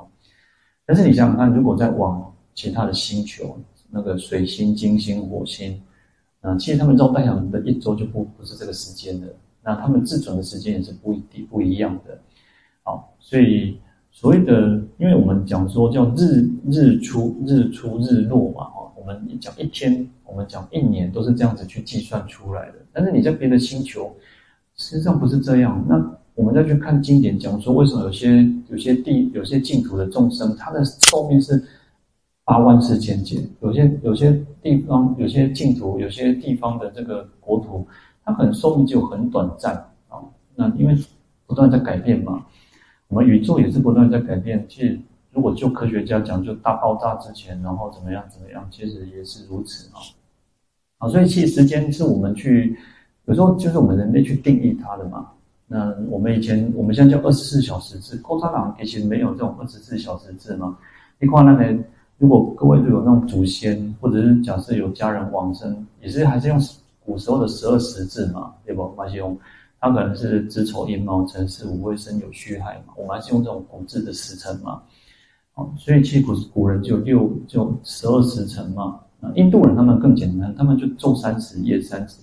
[0.85, 3.57] 但是你想想看，如果再往其他的星球，
[3.89, 5.81] 那个水星、金星、火星，
[6.41, 9.33] 啊，其实他们绕太阳的一周就不不是这个时间的。
[9.63, 12.19] 那他们自转的时间也是不一定不一样的。
[12.83, 13.79] 好，所以
[14.17, 22.75] 所谓的，因为我们讲说叫日日出日出日落嘛，哈，我们讲一天，我们讲一年，都是这样子去计算出来的。
[22.93, 24.15] 但是你在别的星球，
[24.77, 25.85] 实际上不是这样。
[25.89, 26.01] 那
[26.33, 31.61] 我们再去看经典，讲说为什么有些有些地有些净土的众生，他的寿命是
[32.45, 37.85] 八万四千劫；有些有些地方有些净土有些地方的这个国土，
[38.23, 39.75] 它可能寿命就很短暂
[40.07, 40.23] 啊。
[40.55, 40.97] 那因为
[41.45, 42.45] 不断在改变嘛，
[43.15, 44.65] 我们宇宙也是不断在改变。
[44.67, 44.99] 其实
[45.31, 50.03] 如果就科学家讲，就大爆炸之前，然后怎么样怎么样，其实也是如此啊。
[50.97, 52.77] 啊，所以其实时间是我们去
[53.23, 55.29] 有时候就是我们人类去定义它的嘛。
[55.65, 60.77] 那我们以前我们现在叫二十四小时制，共产党以前没有这种二十四小时制嘛。
[61.17, 61.73] 你看那个，
[62.17, 66.59] 如果各位都有那种祖先，或者是假设有家人往生，也是还是用
[67.05, 68.93] 古时候的十二时制嘛，对不？
[68.97, 69.37] 还是用
[69.79, 74.81] 他可能是子丑寅卯辰巳午未申酉戌亥嘛，我们还是用这种古制的时辰嘛。
[75.53, 78.99] 好，所以其实古古人就六就十二时辰嘛。
[79.35, 82.19] 印度人他们更简单，他们就昼三十夜三十，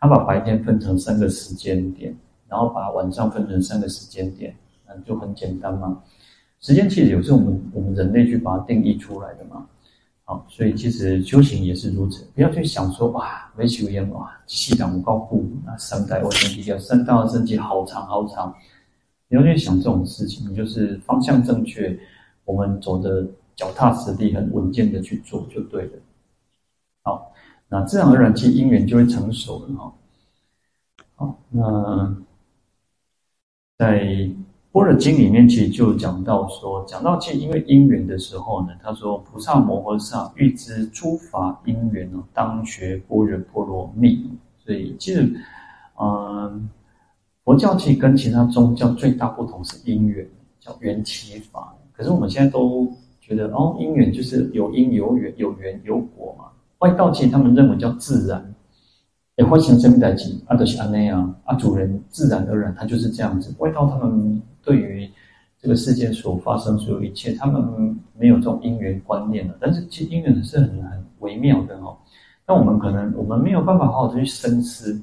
[0.00, 2.16] 他把白天分成三个时间点，
[2.48, 4.54] 然后把晚上分成三个时间点，
[4.86, 6.02] 嗯，就很简单嘛。
[6.60, 9.66] 时间其实也是我们我们人类去把它定义出来的嘛。
[10.28, 18.54] 好，所以其实修行也是如此，不要去想说哇，没修烟哇，气场高固，那三代我身体掉，三代的身体好长好长，
[19.28, 21.98] 你要去想这种事情，你就是方向正确，
[22.44, 25.92] 我们走的脚踏实地，很稳健的去做就对了。
[27.04, 27.32] 好，
[27.70, 29.94] 那自然而然，其实因缘就会成熟了哈。
[31.14, 32.14] 好，那
[33.78, 34.04] 在
[34.78, 44.30] 《般若经》里面，其实就讲到说，讲到其实因为因缘的时候呢，他说：“菩萨摩诃萨欲知诸法因缘哦，当学般若波罗蜜。”
[44.64, 45.34] 所以其实，
[46.00, 46.70] 嗯，
[47.44, 50.24] 佛教其实跟其他宗教最大不同是因缘，
[50.60, 51.74] 叫缘起法。
[51.92, 52.86] 可是我们现在都
[53.20, 56.44] 觉得哦，因缘就是有因有缘，有缘有果嘛。
[56.78, 58.54] 外道其实他们认为叫自然，
[59.38, 63.54] 也会形成代际，阿德西阿内啊，阿主人自然而然，他就是这样子。
[63.58, 65.08] 外道他们对于
[65.62, 69.54] 这个世界所发生所有一切，他们没有这种因缘观念了。
[69.60, 71.96] 但是其实因缘是很很微妙的哦。
[72.48, 75.00] 那我们可能我们没有办法好好的去深思，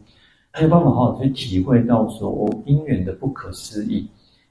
[0.54, 4.06] 没有办法好好的去体会到说哦，因缘的不可思议，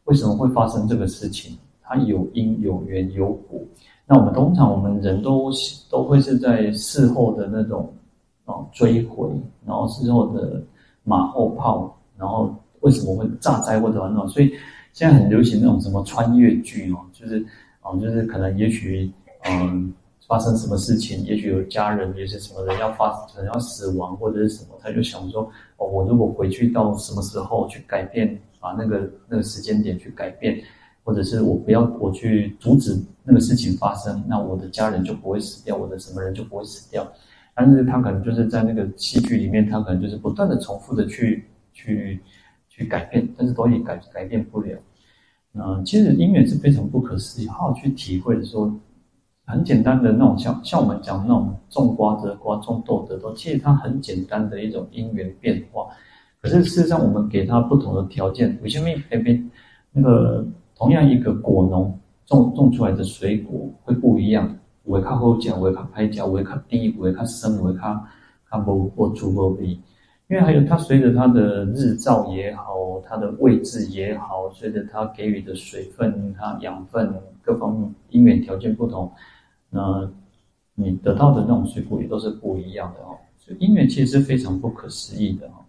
[0.04, 1.58] 为什么会发生这个事情？
[1.82, 3.60] 它有因有缘有果。
[4.06, 5.50] 那我们通常我们人都
[5.90, 7.92] 都会是在事后的那种
[8.44, 9.28] 啊追悔，
[9.66, 10.62] 然后事后的
[11.02, 14.26] 马后炮，然后为什么会炸灾或者什么？
[14.28, 14.52] 所以
[14.92, 17.44] 现在很流行那种什么穿越剧哦，就是
[17.80, 19.10] 啊，就是可能也许
[19.44, 19.92] 嗯
[20.26, 25.42] 发生什么事情，也许有家人也许什么人要发可能要死亡或者是什么，他就想说
[25.76, 30.62] 哦，我如果回去到什么时候去改变，把那个那个时间点去改变。
[31.06, 37.06] 或者是我不要我去阻止那个事情发生，那我的家人就不会死掉，我的什么人就不会死掉。
[37.54, 42.20] 但是他可能就是在那个戏剧里面，他可能就是不断的重复的去去
[42.68, 44.78] 去改变，但是都也改改变不了。
[45.54, 48.72] 嗯，其实因缘是非常不可思议，好好去体会的时候，
[49.46, 55.86] 很简单的那种像像我们讲那种种瓜得瓜，种豆得豆，其实它很简单的一种因缘变化。
[56.40, 59.44] 可是事实上，我们给它不同的条件，有些没没没
[59.92, 60.46] 那个。
[60.76, 68.06] 同样一个果农种种出来的水果会不一样，有的较好吃，有的较歹吃，有的较甜，有的较酸，有的较
[68.50, 69.78] 较无无滋无味。
[70.28, 79.12] 因为还有它随着它的日照也好，它的位置也好，随着它给予的水分、它养分各方面因缘条件不同，
[79.70, 80.10] 那
[80.74, 83.16] 你得到的那种水果也都是不一样的哦。
[83.36, 85.64] 所以因缘其实是非常不可思议的哦。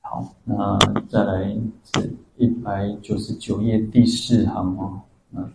[0.00, 1.56] 好，那再来
[1.94, 2.10] 是。
[2.36, 4.98] 一百九十九页第四行哦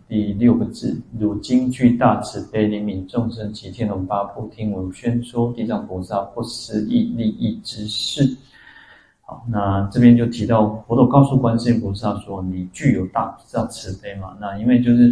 [0.07, 8.37] 第六个字，汝今具大慈悲，怜悯众生及天龙八部，听闻宣说地藏菩萨不思议利益之事。
[9.21, 14.37] 好，那这边就提到佛陀告诉观世音菩萨说：“你具有大大慈悲嘛？
[14.39, 15.11] 那因为就是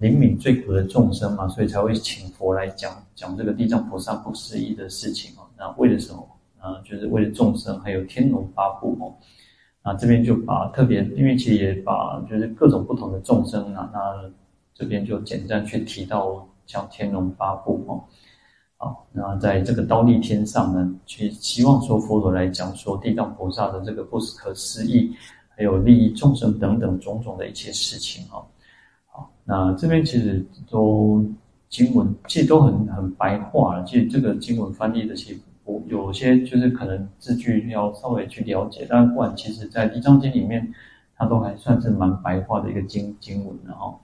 [0.00, 5.46] 怜悯最苦的众生嘛，所以才会请佛来讲讲这个地藏菩萨不思议的事情哦。
[5.56, 6.26] 那为了什么？
[6.58, 9.14] 啊，就是为了众生，还有天龙八部哦。”
[9.82, 14.30] 那这边就把特别，因为其实也把就是各种不同的众生啊，那
[14.74, 18.04] 这边就简单去提到像天龙八部哦，
[18.76, 25.14] 好，那在这个忉利天上呢，去希望说佛陀来讲说地藏菩萨的这个不可思议，
[25.48, 28.44] 还有利益众生等等种种的一切事情哦，
[29.06, 31.24] 好，那这边其实都
[31.70, 40.72] 经文其实都很很白话，其实这个经文翻译的其实我有些就是可能字句要稍微去了解，但不管其实在《地藏经》里面，
[41.16, 43.98] 它都还算是蛮白话的一个经经文的哈。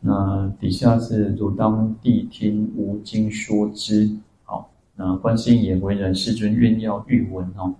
[0.00, 4.10] 那底下是汝当谛听无经说之，
[4.42, 7.72] 好，那观世音也为人世尊愿要欲闻哈。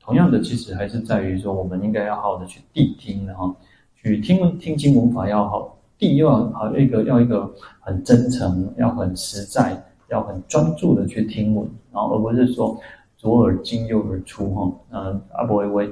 [0.00, 3.54] 同样的，其实还是在于说，我们应该要好好的去谛听，然后
[3.94, 12.78] 去听听经闻法要好，谛又要好一个要一个很真诚，要很实在，要很专注的去听闻，然后而不是说
[13.16, 14.72] 左耳进右耳出哈。
[14.90, 15.90] 嗯，阿伯维维，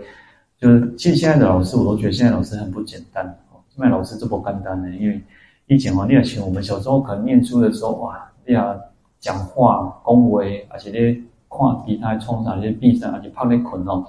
[0.58, 3.24] 就是其实现在的老师，我都觉得现在老师很不简单。
[3.68, 5.20] 现在老师这么简单呢，因为
[5.66, 8.78] 以前哦，你要请我们小时候可能念书的时候，哇，你要
[9.20, 11.22] 讲话恭维，而且咧。
[11.48, 14.04] 看其他冲啥就闭上，而且怕你困哦。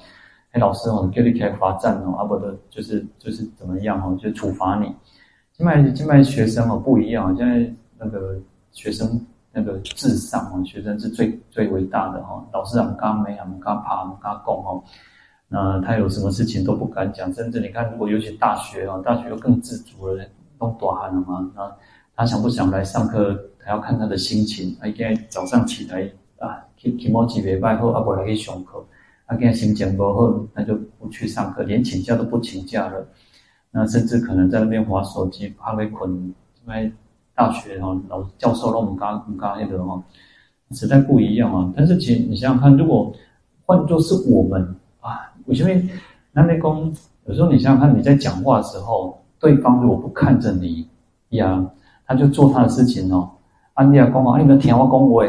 [0.51, 4.93] 哎，老师哦，叫你开罚站哦，啊不的，就是就是怎么样哦，就处罚你。
[5.53, 8.35] 现在现在学生哦不一样，现在那个
[8.73, 12.45] 学生那个至上哦，学生是最最伟大的哈。
[12.53, 14.83] 老师很刚没很刚怕很刚讲哦。
[15.49, 20.25] 那他有什么事情都不敢讲，甚至你看，如果尤其大学哦，大学又更自主了，
[20.59, 21.49] 都大汉了嘛。
[21.55, 21.73] 那
[22.15, 24.75] 他想不想来上课，还要看他的心情。
[24.79, 26.63] 他应该早上起来啊。
[26.77, 28.85] 期期末几礼拜后，阿伯来去上课，
[29.25, 33.07] 他现在心情不好，那就不去上课，连请假都不请假了。
[33.71, 36.11] 那甚至可能在那边滑手机，怕被捆。
[36.65, 36.91] 因为
[37.37, 40.03] 大学哈，老教授都唔敢唔敢那个哈，
[40.71, 41.71] 时代不一样啊。
[41.77, 43.13] 但是其实你想想看，如果
[43.63, 45.89] 换作是我们啊，为什么？
[46.31, 46.91] 那那公
[47.25, 50.87] 有时候你想想看，你在讲话的时候，对方如果不看着你
[51.29, 51.63] 呀，
[52.07, 53.29] 他就做他的事情哦。
[53.73, 55.23] 啊，你讲啊，你没听我讲话。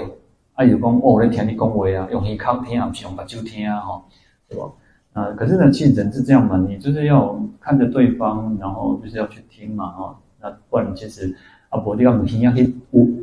[0.55, 4.03] 啊，有讲哦，我在听你讲话啊，用耳孔听啊，不是用目睭听啊，吼，
[4.49, 4.65] 对吧？
[5.13, 11.33] 啊，可是呢，其实人是这样嘛，你就是要看着对方，然后就是要去听嘛，哈，那不然其实
[11.71, 12.75] 啊，不，你要听啊，去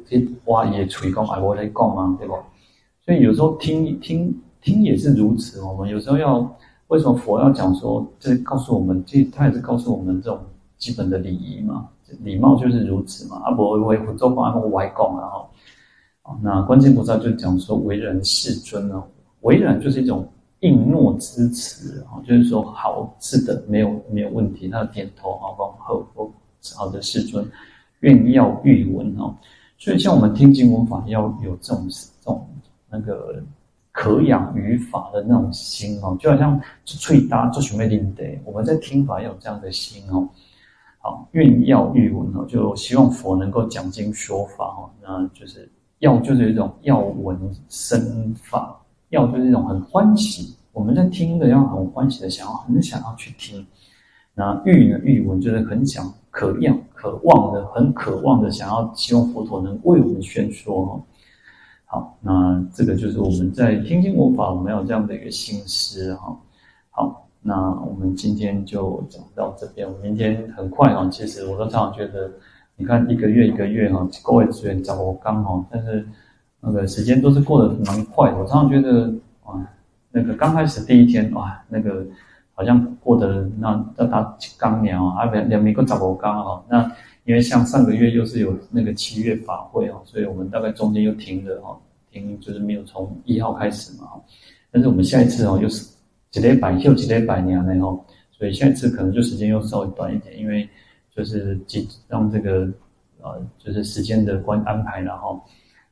[0.08, 2.36] 去挖伊的嘴讲，哎，我在讲嘛，对吧？
[3.06, 6.40] 所以有时候听听听也是如此，我们有时候要
[6.88, 10.40] 为什么佛要讲说，就是告诉我们，这他也是告诉我们这种
[10.78, 11.88] 基本的礼仪嘛，
[12.24, 15.50] 礼貌就是如此嘛，啊，不，我会做法，我外讲啊，哈。
[16.42, 19.04] 那观世音菩萨就讲说，为人世尊呢，
[19.42, 20.28] 为人就是一种
[20.62, 26.28] 应诺之词啊，就是说好，是的，没有没有问题，他点头啊，往后哦，
[26.76, 27.48] 好的世尊，
[28.06, 29.36] 愿要欲闻哦，
[29.78, 32.48] 所以像我们听经闻法要有这种这种
[32.90, 33.44] 那个
[33.92, 40.30] 渴仰于法的那种心哦，就好像脆搭做什么领的，我们在听法要有这样的心哦，
[41.00, 45.70] 好，愿要欲闻哦，就希望佛能够讲经说法哦，那就是。
[46.00, 47.40] 要就是一种要闻
[47.70, 48.78] 生法，
[49.10, 53.66] 要就是一种很欢喜，我们在听的要很欢喜的想要很想要去听。
[54.34, 61.02] 那欲呢，欲闻就是很想渴仰、渴望的，很渴望的想要希望佛陀能为我们宣说哈。
[61.86, 66.38] 好，那这个就是我们在听经闻法，我们有这样的一个心思哈。
[66.90, 69.88] 好，那我们今天就讲到这边。
[69.90, 72.30] 我明天很快哈，其实我都常常觉得。
[72.78, 76.06] 你看一个月一个月哈，各位资源找我刚好，但是
[76.60, 78.38] 那个时间都是过得蛮快的。
[78.38, 79.14] 我常常觉得
[79.46, 79.66] 啊，
[80.12, 82.06] 那个刚开始第一天哇，那个
[82.56, 86.66] 好像过得那那他刚年哦啊，两两米个找我刚好。
[86.68, 86.92] 那
[87.26, 91.78] 因为像上个月又是有那个七月法会哦，所以我们大概中间又停了哈，
[92.12, 94.08] 停就是没有从一号开始嘛。
[94.72, 95.88] 但是我们下一次哦，又是
[96.32, 100.68] 几礼拜又几礼拜年了哈，所以下一次可能就时间又稍微短一点，因为。
[101.16, 102.68] 就是几让这个
[103.22, 105.42] 呃，就是时间的关安排，然后，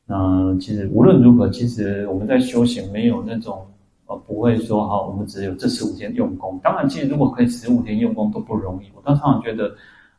[0.05, 3.65] 那其实无论如何，其实我们在修行没有那种
[4.07, 6.59] 呃，不会说哈，我们只有这十五天用功。
[6.63, 8.87] 当然，其实如果可以十五天用功都不容易。
[8.95, 9.71] 我常常觉得，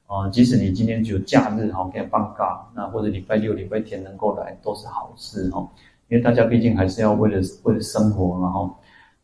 [0.07, 5.66] 呃，即使你今天只有假日哈，可以放假，那或者礼拜六、礼拜天能够来，都是好事哈。
[6.09, 8.70] 因为大家毕竟还是要为了为了生活，然后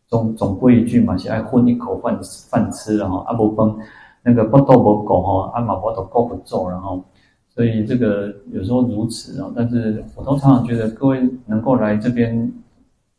[0.09, 3.79] 总总归一句嘛，是爱混一口饭饭吃，然后阿伯崩。
[4.23, 7.03] 那个不多不够哈，阿玛波都够不做，然后，
[7.49, 9.51] 所以这个有时候如此啊。
[9.57, 12.53] 但是我都常常觉得，各位能够来这边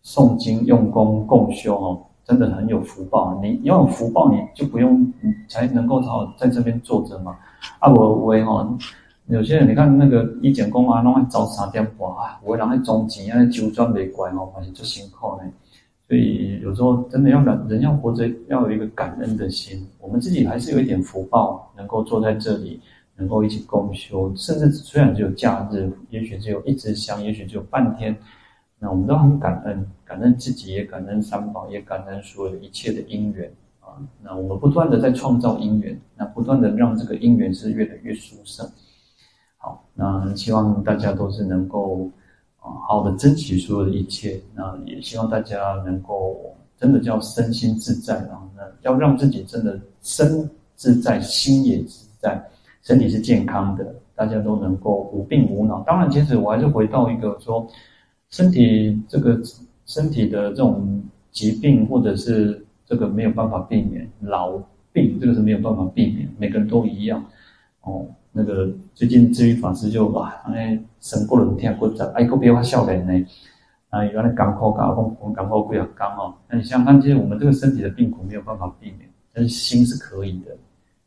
[0.04, 3.40] 诵经、用功、共修哦，真的很有福报。
[3.42, 5.12] 你要有福报，你就不用，
[5.48, 7.38] 才能够好在这边坐着嘛。
[7.80, 8.78] 啊，我我哈，
[9.28, 15.44] 有些人你看那个一讲功啊，弄个早三点半啊，我人喺中间啊，周转没关哦，反正就辛苦呢。
[16.08, 19.88] 所以有时候真的要人，人要活着要有一个感恩的心。
[20.00, 22.82] 我们自己还是有一点福报，能够坐在这里，
[23.16, 24.30] 能够一起共修。
[24.36, 28.14] 甚至虽然只有假日，也许只有一支香，也许只有半天，
[28.84, 33.48] 那我们都很感恩，感恩自己，也感恩三宝，也感恩所有一切的因缘
[33.80, 33.94] 啊。
[34.24, 38.68] 那我们不断的在创造因缘，那不断的让这个因缘是越来越殊胜。
[39.58, 42.10] 好，那希望大家都是能够
[42.60, 44.42] 啊好的珍惜所有的一切。
[44.56, 52.44] 那也希望大家能够真的叫身心自在啊，那要让自己真的身自在，心也自在，
[52.82, 55.82] 身体是健康的，大家都能够无病无恼。
[55.82, 57.68] 当然，其实我还是回到一个说，
[58.32, 59.40] 身体这个
[59.86, 61.02] 身体的这种
[61.32, 64.58] 疾病，或者是这个没有办法避免老
[64.92, 67.24] 病，这个是没有办法避免，每个人都一样
[67.82, 68.08] 哦。
[68.32, 73.26] 那个最近治愈法师就哇，哎，神过轮天过早，哎，个别发笑脸呢，
[73.90, 76.34] 啊，原来港口港风风港口不要刚哦。
[76.50, 80.56] 那你想想看，其实我们这个身体的病苦没有办法避免，但是心是可以的。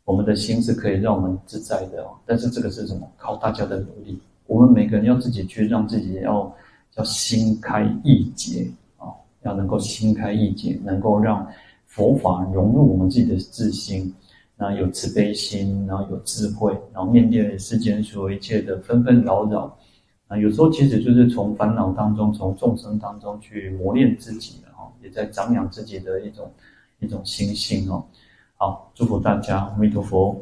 [0.05, 3.11] 我们的心是可以让我们自在的，但是这个是什么？
[3.16, 4.20] 靠大家的努力。
[4.47, 6.55] 我们每个人要自己去让自己要
[6.95, 9.11] 叫心开意解啊，
[9.42, 11.47] 要能够心开意解，能够让
[11.86, 14.14] 佛法融入我们自己的自心，
[14.57, 19.76] 然后有慈悲心，然后有智慧，然后面对世间所有一切的纷纷扰扰
[20.28, 26.51] 啊，有时候其实就是从烦恼当中，从众生当中去磨练自己的哈，也在长养自己的一种
[27.01, 28.05] 一种心性哦。
[28.57, 30.40] 好，祝福大家，阿弥陀佛。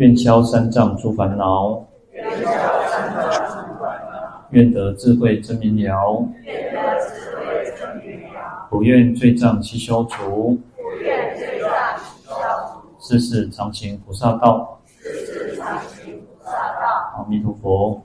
[0.00, 2.46] 愿消三障诸烦恼，愿消
[2.88, 8.66] 三藏诸烦恼，愿得智慧真明了，愿得智慧真明了。
[8.70, 12.32] 不愿罪障悉消除，不愿罪障悉消
[12.72, 12.88] 除。
[12.98, 17.18] 世世常行菩萨道，世世常行菩萨道。
[17.18, 18.02] 阿弥陀佛。